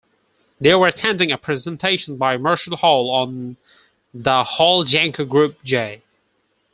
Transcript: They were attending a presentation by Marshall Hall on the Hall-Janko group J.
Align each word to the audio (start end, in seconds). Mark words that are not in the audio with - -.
They 0.59 0.73
were 0.73 0.87
attending 0.87 1.31
a 1.31 1.37
presentation 1.37 2.17
by 2.17 2.35
Marshall 2.37 2.77
Hall 2.77 3.11
on 3.11 3.57
the 4.15 4.43
Hall-Janko 4.43 5.25
group 5.25 5.61
J. 5.63 6.01